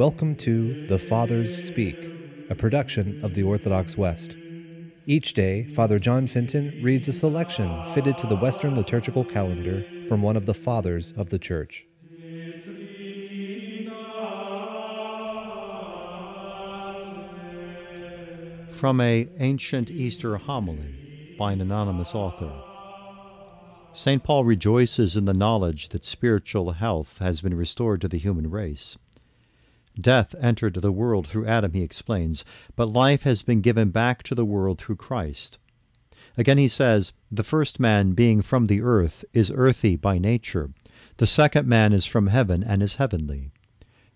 [0.00, 2.10] Welcome to The Fathers Speak,
[2.48, 4.34] a production of the Orthodox West.
[5.04, 10.22] Each day, Father John Fenton reads a selection fitted to the Western liturgical calendar from
[10.22, 11.86] one of the Fathers of the Church.
[18.70, 22.50] From a ancient Easter homily by an anonymous author.
[23.92, 24.22] St.
[24.22, 28.96] Paul rejoices in the knowledge that spiritual health has been restored to the human race.
[30.00, 32.44] Death entered the world through Adam, he explains,
[32.76, 35.58] but life has been given back to the world through Christ.
[36.36, 40.70] Again, he says, The first man, being from the earth, is earthy by nature.
[41.16, 43.50] The second man is from heaven and is heavenly.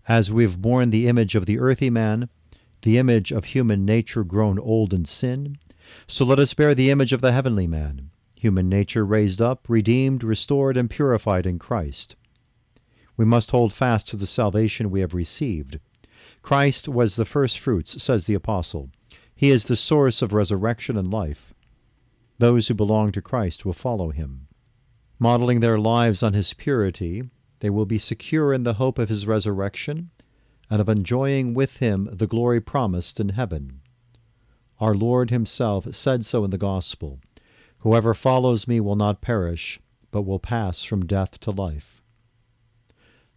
[0.06, 2.28] As we have borne the image of the earthy man,
[2.82, 5.58] the image of human nature grown old in sin,
[6.06, 10.22] so let us bear the image of the heavenly man, human nature raised up, redeemed,
[10.22, 12.16] restored, and purified in Christ.
[13.16, 15.78] We must hold fast to the salvation we have received.
[16.42, 18.90] Christ was the first fruits, says the Apostle.
[19.34, 21.54] He is the source of resurrection and life.
[22.38, 24.48] Those who belong to Christ will follow him.
[25.18, 29.26] Modeling their lives on his purity, they will be secure in the hope of his
[29.26, 30.10] resurrection
[30.68, 33.80] and of enjoying with him the glory promised in heaven.
[34.80, 37.20] Our Lord himself said so in the Gospel
[37.78, 39.78] Whoever follows me will not perish,
[40.10, 42.02] but will pass from death to life.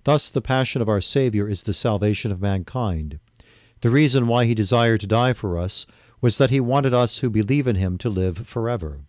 [0.08, 3.19] Thus, the passion of our Saviour is the salvation of mankind.
[3.81, 5.86] The reason why he desired to die for us
[6.22, 9.02] was that he wanted us who believe in him to live forever.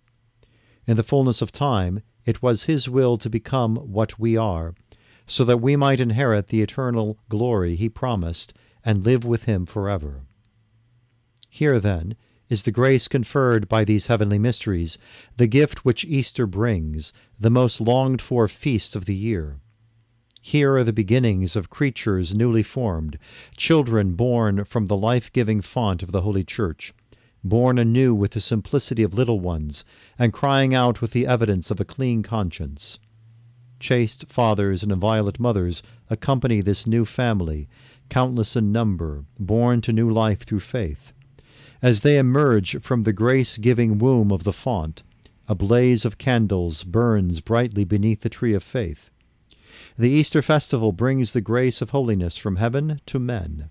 [0.88, 4.74] In the fullness of time, it was his will to become what we are,
[5.24, 8.52] so that we might inherit the eternal glory he promised
[8.84, 10.22] and live with him forever.
[11.48, 12.16] Here, then,
[12.48, 14.98] is the grace conferred by these heavenly mysteries,
[15.36, 19.60] the gift which Easter brings, the most longed for feast of the year.
[20.50, 23.18] Here are the beginnings of creatures newly formed,
[23.58, 26.94] children born from the life giving font of the Holy Church,
[27.44, 29.84] born anew with the simplicity of little ones,
[30.18, 32.98] and crying out with the evidence of a clean conscience.
[33.78, 37.68] Chaste fathers and inviolate mothers accompany this new family,
[38.08, 41.12] countless in number, born to new life through faith.
[41.82, 45.02] As they emerge from the grace giving womb of the font,
[45.46, 49.10] a blaze of candles burns brightly beneath the tree of faith.
[49.98, 53.68] The Easter festival brings the grace of holiness from heaven to men.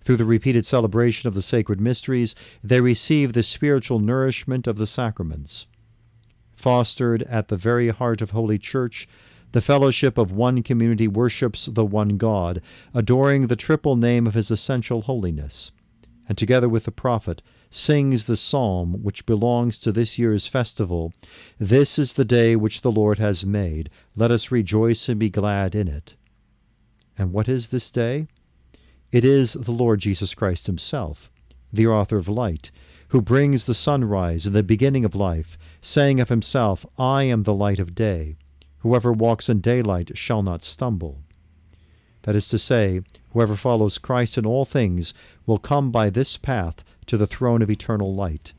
[0.00, 2.34] Through the repeated celebration of the sacred mysteries,
[2.64, 5.66] they receive the spiritual nourishment of the sacraments.
[6.52, 9.06] Fostered at the very heart of Holy Church,
[9.52, 12.60] the fellowship of one community worships the one God,
[12.92, 15.70] adoring the triple name of his essential holiness,
[16.28, 21.12] and together with the prophet sings the psalm which belongs to this year's festival
[21.58, 23.90] This is the day which the Lord has made.
[24.14, 26.16] Let us rejoice and be glad in it.
[27.18, 28.26] And what is this day?
[29.10, 31.30] It is the Lord Jesus Christ Himself,
[31.72, 32.70] the author of light,
[33.08, 37.54] who brings the sunrise and the beginning of life, saying of Himself, I am the
[37.54, 38.36] light of day.
[38.78, 41.20] Whoever walks in daylight shall not stumble.
[42.22, 43.00] That is to say,
[43.32, 45.12] whoever follows Christ in all things
[45.46, 48.52] will come by this path to the throne of eternal light.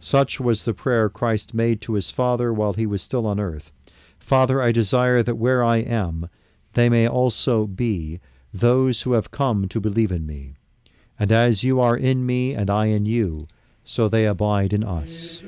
[0.00, 3.70] Such was the prayer Christ made to his Father while he was still on earth.
[4.18, 6.28] Father, I desire that where I am,
[6.74, 8.20] they may also be
[8.52, 10.54] those who have come to believe in me.
[11.18, 13.46] And as you are in me and I in you,
[13.84, 15.42] so they abide in us.